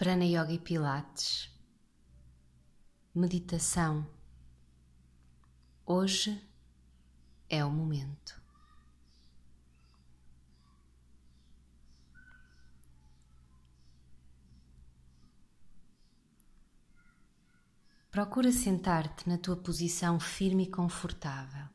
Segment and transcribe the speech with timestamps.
[0.00, 1.54] Prana Yoga e Pilates,
[3.14, 4.08] meditação.
[5.84, 6.42] Hoje
[7.50, 8.40] é o momento.
[18.10, 21.68] Procura sentar-te na tua posição firme e confortável,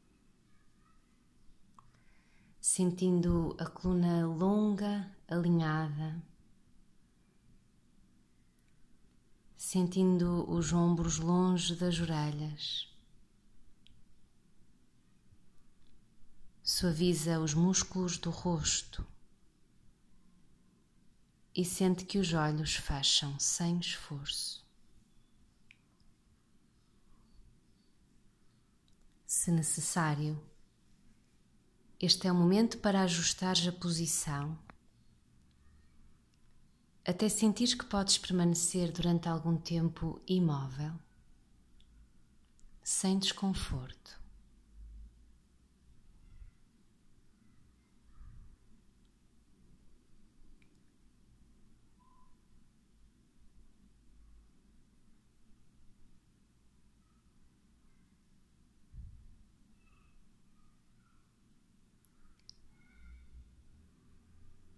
[2.59, 6.19] sentindo a coluna longa, alinhada
[9.65, 12.87] sentindo os ombros longe das orelhas.
[16.61, 19.03] Suaviza os músculos do rosto
[21.55, 24.63] e sente que os olhos fecham sem esforço.
[29.25, 30.39] Se necessário,
[31.99, 34.55] este é o momento para ajustar a posição
[37.05, 40.93] até sentir que podes permanecer durante algum tempo imóvel,
[42.83, 44.24] sem desconforto.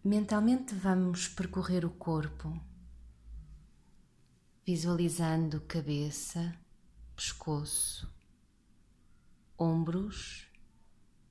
[0.10, 2.58] Mentalmente vamos percorrer o corpo,
[4.66, 6.58] visualizando cabeça,
[7.14, 8.10] pescoço,
[9.60, 10.50] ombros,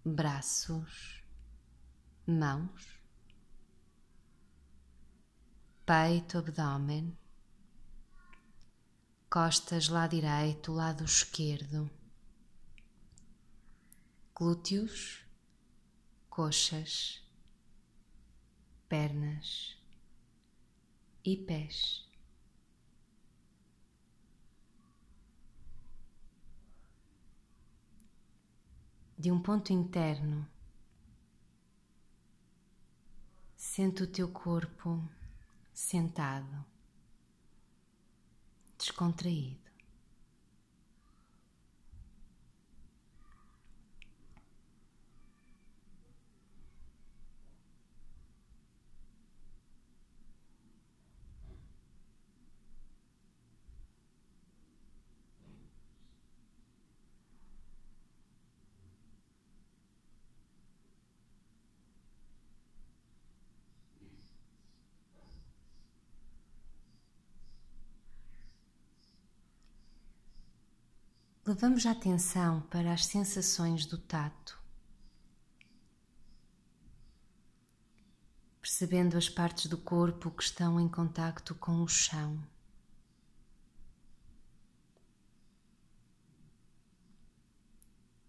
[0.05, 1.25] braços,
[2.27, 3.01] mãos,
[5.87, 7.17] peito, abdômen,
[9.31, 11.91] costas, lado direito, lado esquerdo,
[14.35, 15.25] glúteos,
[16.29, 17.26] coxas
[18.89, 19.77] pernas
[21.25, 22.05] e pés.
[29.19, 30.47] De um ponto interno,
[33.57, 35.03] sente o teu corpo
[35.73, 36.65] sentado,
[38.79, 39.66] descontraído.
[71.47, 74.61] Levamos a atenção para as sensações do tato,
[78.61, 82.45] percebendo as partes do corpo que estão em contacto com o chão.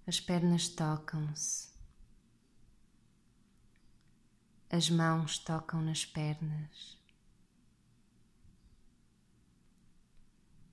[0.05, 1.69] As pernas tocam-se,
[4.69, 7.01] as mãos tocam nas pernas.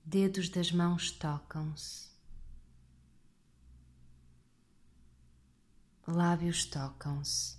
[0.04, 2.13] Dedos das mãos tocam-se.
[6.06, 7.56] Lábios tocam-se,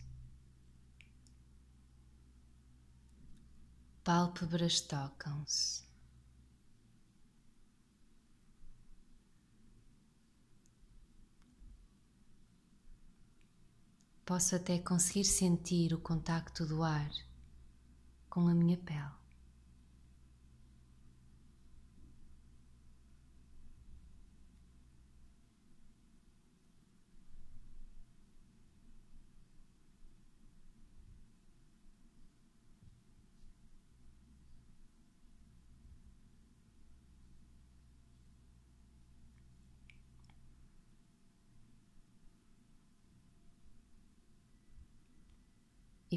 [4.04, 5.84] pálpebras tocam-se.
[14.24, 17.12] Posso até conseguir sentir o contacto do ar
[18.28, 19.25] com a minha pele.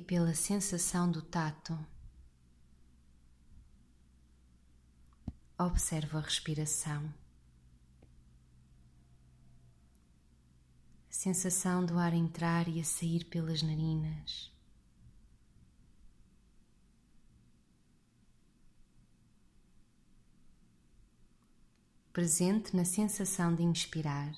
[0.09, 1.79] Pela sensação do tato.
[5.59, 7.13] Observo a respiração.
[11.11, 14.51] A sensação do ar entrar e a sair pelas narinas.
[22.15, 24.35] Presente na sensação de inspirar,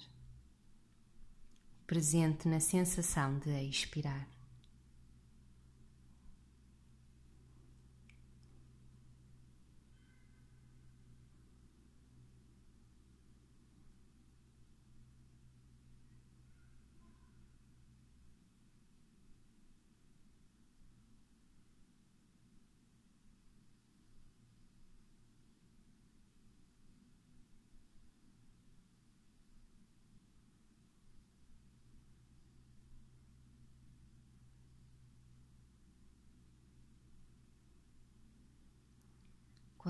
[1.87, 4.40] presente na sensação de expirar.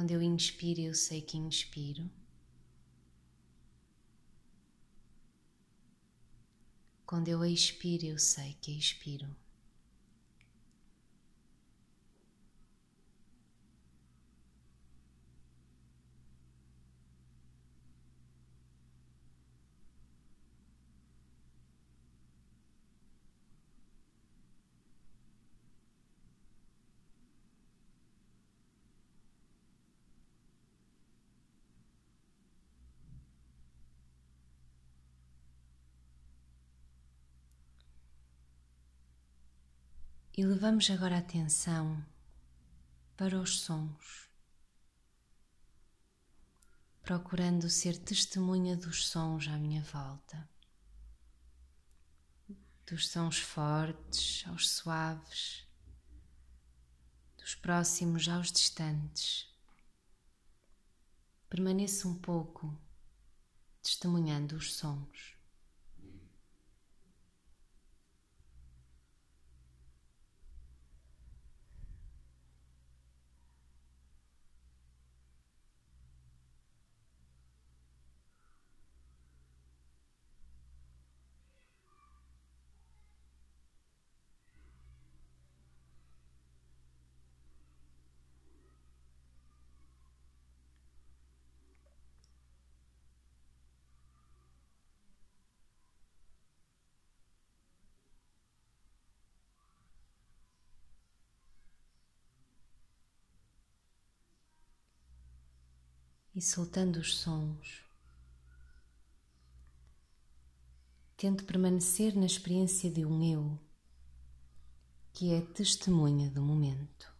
[0.00, 2.08] Quando eu inspiro, eu sei que inspiro.
[7.04, 9.28] Quando eu expiro, eu sei que expiro.
[40.40, 42.02] E levamos agora a atenção
[43.14, 44.30] para os sons,
[47.02, 50.48] procurando ser testemunha dos sons à minha volta,
[52.86, 55.68] dos sons fortes aos suaves,
[57.36, 59.46] dos próximos aos distantes.
[61.50, 62.80] Permaneça um pouco
[63.82, 65.39] testemunhando os sons.
[106.40, 107.84] E soltando os sons.
[111.14, 113.58] Tento permanecer na experiência de um eu
[115.12, 117.12] que é testemunha do momento.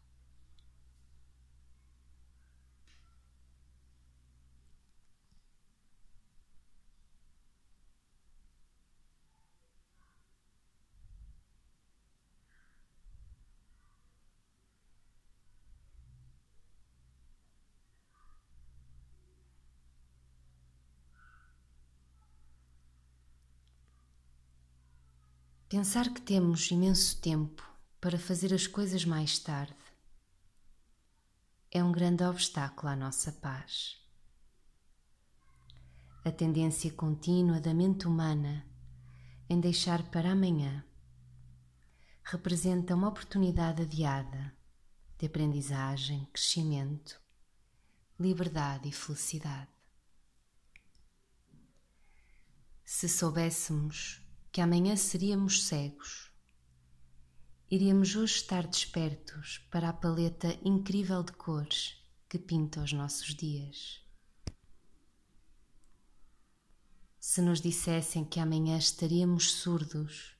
[25.70, 27.62] Pensar que temos imenso tempo
[28.00, 29.76] para fazer as coisas mais tarde
[31.70, 33.96] é um grande obstáculo à nossa paz.
[36.24, 38.66] A tendência contínua da mente humana
[39.48, 40.84] em deixar para amanhã
[42.24, 44.52] representa uma oportunidade adiada
[45.18, 47.22] de aprendizagem, crescimento,
[48.18, 49.70] liberdade e felicidade.
[52.84, 56.32] Se soubéssemos que amanhã seríamos cegos.
[57.70, 61.96] Iríamos hoje estar despertos para a paleta incrível de cores
[62.28, 64.04] que pinta os nossos dias.
[67.20, 70.36] Se nos dissessem que amanhã estaríamos surdos,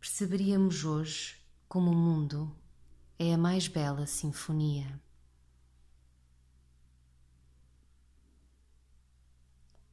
[0.00, 1.36] perceberíamos hoje
[1.68, 2.56] como o mundo
[3.18, 4.98] é a mais bela sinfonia.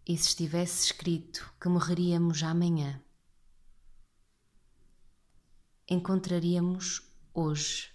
[0.09, 2.99] E se estivesse escrito que morreríamos amanhã,
[5.87, 7.93] encontraríamos hoje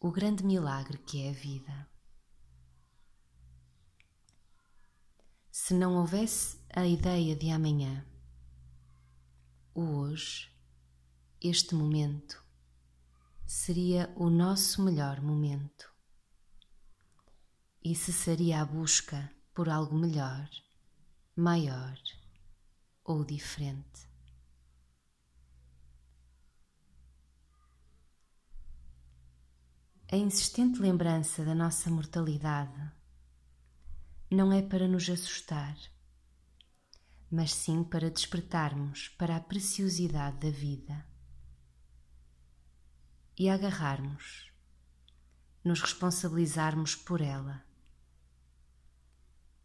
[0.00, 1.88] o grande milagre que é a vida.
[5.52, 8.04] Se não houvesse a ideia de amanhã,
[9.72, 10.52] o hoje,
[11.40, 12.44] este momento,
[13.46, 15.94] seria o nosso melhor momento
[17.84, 20.48] e cessaria a busca por algo melhor,
[21.36, 21.98] maior
[23.04, 24.08] ou diferente.
[30.12, 32.92] A insistente lembrança da nossa mortalidade
[34.30, 35.76] não é para nos assustar,
[37.30, 41.06] mas sim para despertarmos para a preciosidade da vida
[43.38, 44.52] e agarrarmos,
[45.64, 47.69] nos responsabilizarmos por ela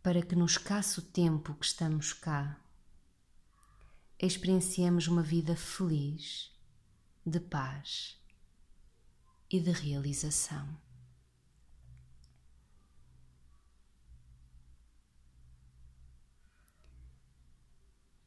[0.06, 2.62] para que no escasso tempo que estamos cá,
[4.20, 6.56] experienciemos uma vida feliz,
[7.26, 8.16] de paz
[9.50, 10.78] e de realização.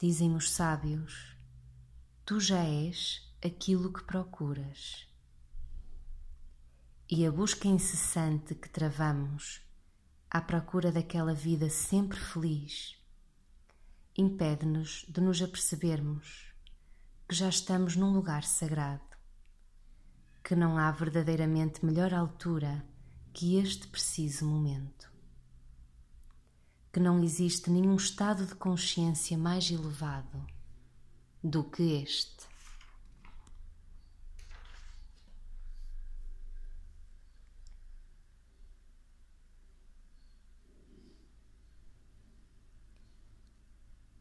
[0.01, 1.37] Dizem os sábios:
[2.27, 5.07] Tu já és aquilo que procuras.
[7.09, 9.68] E a busca incessante que travamos
[10.31, 12.97] à procura daquela vida sempre feliz,
[14.17, 16.53] impede-nos de nos apercebermos
[17.29, 19.17] que já estamos num lugar sagrado,
[20.43, 22.85] que não há verdadeiramente melhor altura
[23.33, 25.09] que este preciso momento.
[26.93, 30.45] Que não existe nenhum estado de consciência mais elevado
[31.45, 32.48] do que este.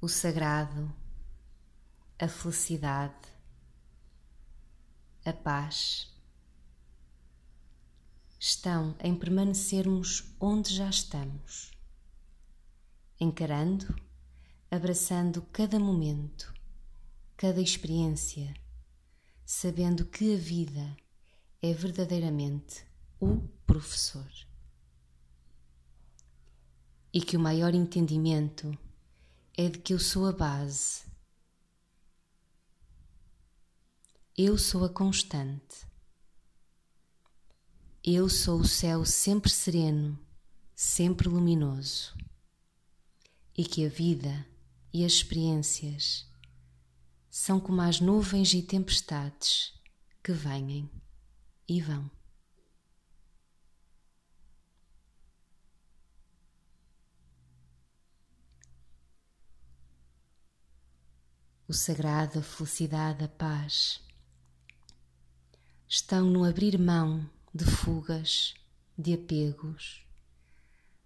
[0.07, 0.89] O sagrado,
[2.17, 3.27] a felicidade,
[5.25, 6.09] a paz
[8.39, 11.71] estão em permanecermos onde já estamos,
[13.19, 13.93] encarando,
[14.71, 16.53] abraçando cada momento,
[17.35, 18.53] cada experiência,
[19.45, 20.95] sabendo que a vida
[21.61, 22.85] é verdadeiramente
[23.19, 24.31] o professor.
[27.11, 28.86] E que o maior entendimento
[29.59, 31.01] é de que eu sou a base.
[34.37, 35.87] Eu sou a constante.
[38.03, 40.17] Eu sou o céu sempre sereno,
[40.75, 42.15] sempre luminoso,
[43.57, 44.47] e que a vida
[44.93, 46.29] e as experiências
[47.29, 49.73] são como as nuvens e tempestades
[50.23, 50.89] que vêm
[51.67, 52.16] e vão.
[61.69, 64.01] O sagrado, a felicidade, a paz
[65.85, 68.53] estão no abrir mão de fugas,
[68.97, 70.07] de apegos,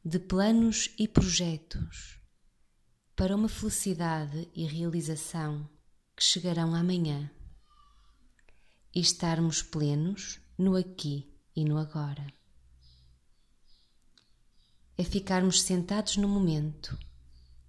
[0.06, 2.20] de planos e projetos
[3.16, 5.68] para uma felicidade e realização
[6.16, 7.32] que chegarão amanhã
[8.94, 12.32] e estarmos plenos no aqui e no agora.
[14.96, 16.96] É ficarmos sentados no momento,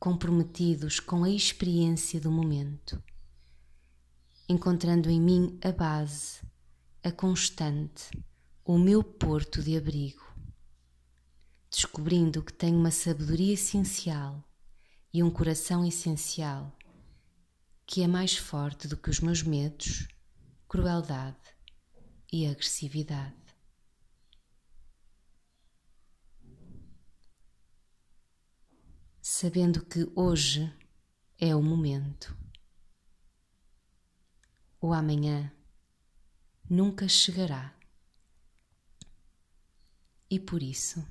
[0.02, 3.00] comprometidos com a experiência do momento,
[4.48, 6.40] encontrando em mim a base,
[7.04, 8.10] a constante,
[8.64, 10.26] o meu porto de abrigo,
[11.70, 14.42] descobrindo que tenho uma sabedoria essencial
[15.14, 16.76] e um coração essencial
[17.86, 20.08] que é mais forte do que os meus medos,
[20.68, 21.38] crueldade
[22.32, 23.41] e agressividade.
[29.24, 30.68] Sabendo que hoje
[31.38, 32.36] é o momento,
[34.80, 35.52] o amanhã
[36.68, 37.72] nunca chegará
[40.28, 41.06] e por isso,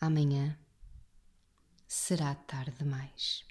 [0.00, 0.56] amanhã
[1.88, 3.44] será tarde demais.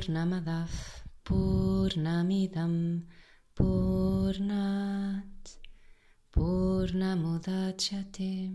[0.00, 0.68] पूर्णमदः
[1.28, 3.00] पूर्णमिदं
[3.58, 5.48] पूर्णात्
[6.34, 8.50] पूर्णमुदच्यते।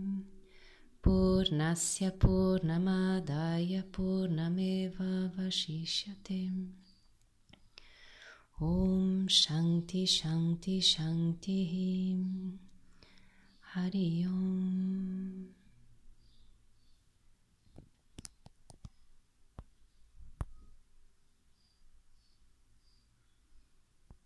[1.04, 6.50] पूर्णस्य पूर्णमादाय पूर्णमेवावशिष्यते।
[8.62, 11.72] ॐ शान्ति शान्ति शान्तिः
[13.74, 15.44] हरि ओम्